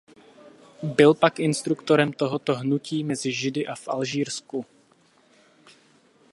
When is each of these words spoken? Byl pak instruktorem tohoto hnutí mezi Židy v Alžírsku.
Byl 0.83 1.13
pak 1.13 1.39
instruktorem 1.39 2.13
tohoto 2.13 2.55
hnutí 2.55 3.03
mezi 3.03 3.31
Židy 3.31 3.65
v 3.77 3.87
Alžírsku. 3.87 4.65